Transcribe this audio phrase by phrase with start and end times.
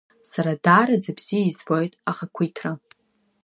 [0.31, 2.71] Сара даараӡа бзиа избоит ахақәиҭра.